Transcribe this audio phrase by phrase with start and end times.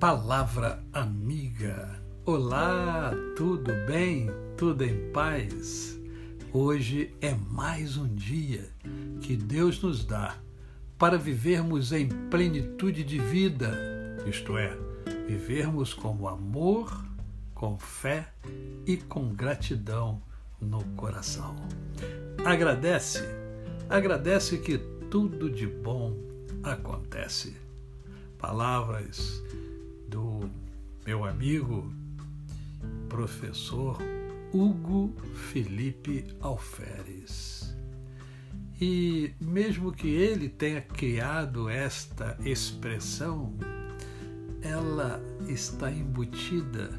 [0.00, 2.00] Palavra amiga.
[2.24, 4.30] Olá, tudo bem?
[4.56, 6.00] Tudo em paz?
[6.54, 8.66] Hoje é mais um dia
[9.20, 10.38] que Deus nos dá
[10.98, 13.76] para vivermos em plenitude de vida,
[14.26, 14.74] isto é,
[15.26, 17.04] vivermos com amor,
[17.54, 18.32] com fé
[18.86, 20.22] e com gratidão
[20.58, 21.54] no coração.
[22.42, 23.22] Agradece,
[23.86, 24.78] agradece que
[25.10, 26.16] tudo de bom
[26.62, 27.54] acontece.
[28.38, 29.42] Palavras
[31.06, 31.92] meu amigo,
[33.08, 33.98] professor
[34.52, 37.74] Hugo Felipe Alferes.
[38.80, 43.54] E mesmo que ele tenha criado esta expressão,
[44.62, 46.90] ela está embutida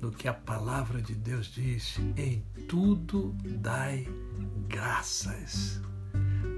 [0.00, 4.08] no que a palavra de Deus diz: em tudo dai
[4.68, 5.80] graças.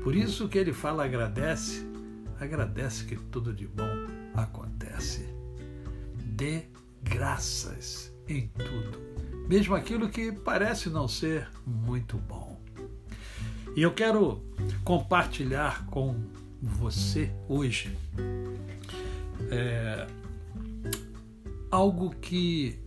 [0.02, 1.86] Por isso que ele fala agradece,
[2.40, 5.36] agradece que tudo de bom acontece.
[6.36, 6.64] Dê
[7.02, 8.98] graças em tudo,
[9.48, 12.60] mesmo aquilo que parece não ser muito bom.
[13.74, 14.42] E eu quero
[14.84, 16.14] compartilhar com
[16.60, 17.96] você hoje
[19.50, 20.06] é,
[21.70, 22.78] algo que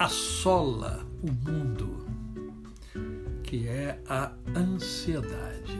[0.00, 2.08] assola o mundo,
[3.44, 5.78] que é a ansiedade.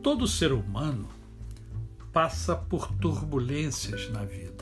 [0.00, 1.08] Todo ser humano
[2.12, 4.59] passa por turbulências na vida.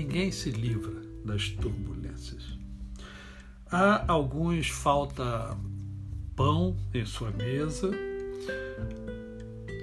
[0.00, 2.58] Ninguém se livra das turbulências.
[3.70, 5.54] Há alguns falta
[6.34, 7.90] pão em sua mesa,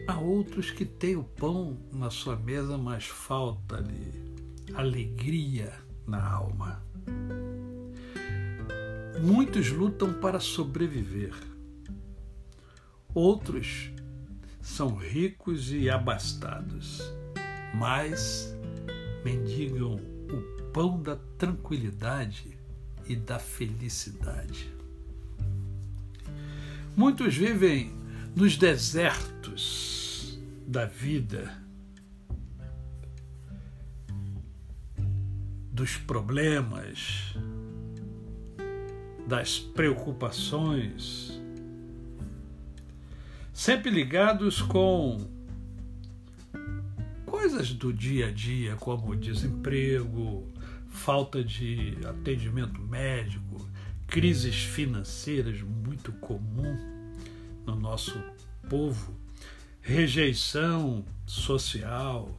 [0.08, 4.12] há outros que têm o pão na sua mesa, mas falta-lhe
[4.74, 5.72] alegria
[6.08, 6.81] na alma.
[9.22, 11.36] Muitos lutam para sobreviver.
[13.14, 13.92] Outros
[14.59, 17.04] são ricos e abastados,
[17.76, 18.52] mas
[19.24, 20.16] mendigam
[20.78, 22.56] pão da tranquilidade
[23.08, 24.72] e da felicidade.
[26.96, 27.92] Muitos vivem
[28.36, 31.52] nos desertos da vida,
[35.72, 37.34] dos problemas,
[39.28, 41.42] das preocupações,
[43.52, 45.28] sempre ligados com
[47.26, 50.56] coisas do dia a dia, como desemprego,
[50.97, 53.69] falta de atendimento médico,
[54.08, 56.75] crises financeiras muito comum
[57.66, 58.22] no nosso
[58.68, 59.16] povo,
[59.80, 62.38] rejeição social,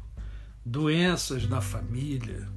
[0.66, 2.48] doenças na família.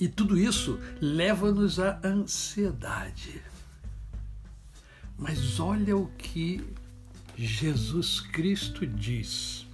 [0.00, 3.42] E tudo isso leva-nos à ansiedade.
[5.18, 6.64] Mas olha o que
[7.36, 9.66] Jesus Cristo diz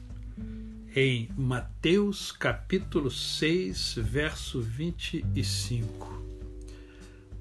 [0.94, 6.20] em Mateus capítulo 6, verso 25.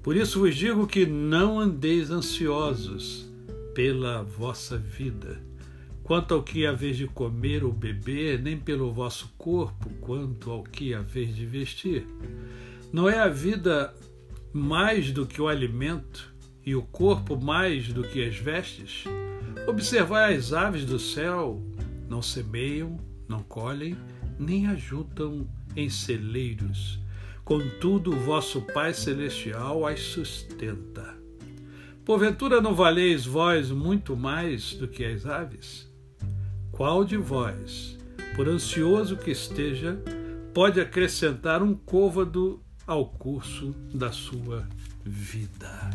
[0.04, 3.28] Por isso vos digo que não andeis ansiosos
[3.74, 5.42] pela vossa vida,
[6.04, 10.94] quanto ao que haveis de comer ou beber, nem pelo vosso corpo, quanto ao que
[10.94, 12.06] haveis de vestir.
[12.92, 13.92] Não é a vida
[14.52, 16.32] mais do que o alimento
[16.64, 19.04] e o corpo mais do que as vestes?
[19.66, 21.60] Observai as aves do céu,
[22.08, 23.96] não semeiam, não colhem,
[24.38, 26.98] nem ajuntam em celeiros.
[27.44, 31.16] Contudo, o vosso Pai Celestial as sustenta.
[32.04, 35.88] Porventura não valeis vós muito mais do que as aves?
[36.72, 37.96] Qual de vós,
[38.34, 40.02] por ansioso que esteja,
[40.52, 44.68] pode acrescentar um côvado ao curso da sua
[45.04, 45.90] vida?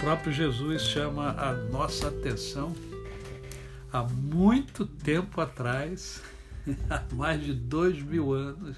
[0.00, 2.72] próprio Jesus chama a nossa atenção
[3.92, 6.22] há muito tempo atrás,
[6.88, 8.76] há mais de dois mil anos,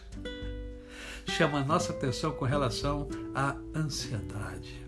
[1.27, 4.85] chama a nossa atenção com relação à ansiedade,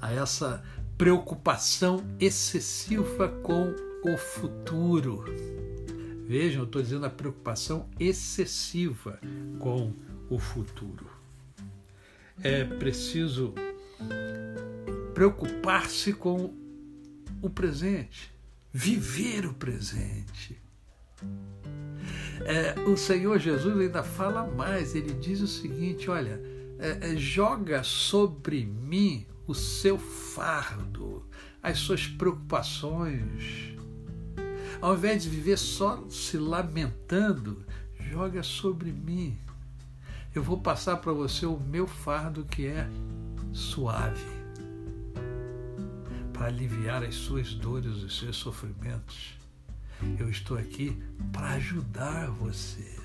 [0.00, 0.62] a essa
[0.96, 5.24] preocupação excessiva com o futuro.
[6.26, 9.18] Vejam, eu estou dizendo a preocupação excessiva
[9.58, 9.92] com
[10.28, 11.06] o futuro.
[12.42, 13.54] É preciso
[15.14, 16.54] preocupar-se com
[17.40, 18.32] o presente,
[18.72, 20.60] viver o presente.
[22.44, 26.40] É, o Senhor Jesus ainda fala mais, ele diz o seguinte: olha,
[26.78, 31.26] é, é, joga sobre mim o seu fardo,
[31.62, 33.74] as suas preocupações.
[34.80, 37.64] Ao invés de viver só se lamentando,
[37.98, 39.36] joga sobre mim.
[40.32, 42.88] Eu vou passar para você o meu fardo que é
[43.52, 44.37] suave
[46.38, 49.36] para aliviar as suas dores, os seus sofrimentos.
[50.16, 50.96] Eu estou aqui
[51.32, 52.96] para ajudar você.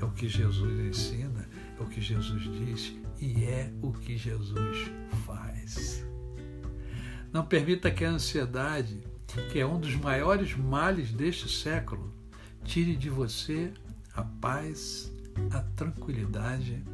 [0.00, 1.48] É o que Jesus ensina,
[1.78, 4.88] é o que Jesus diz e é o que Jesus
[5.26, 6.06] faz.
[7.32, 9.02] Não permita que a ansiedade,
[9.50, 12.14] que é um dos maiores males deste século,
[12.62, 13.74] tire de você
[14.14, 15.12] a paz,
[15.50, 16.84] a tranquilidade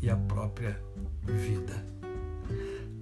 [0.00, 0.80] e a própria
[1.24, 1.95] vida.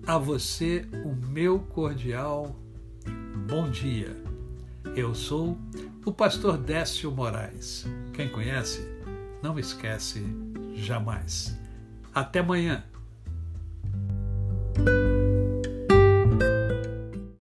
[0.07, 2.55] A você o meu cordial
[3.49, 4.15] bom dia.
[4.95, 5.59] Eu sou
[6.05, 7.87] o pastor Décio Moraes.
[8.13, 8.87] Quem conhece,
[9.43, 10.23] não esquece
[10.75, 11.59] jamais.
[12.15, 12.85] Até amanhã.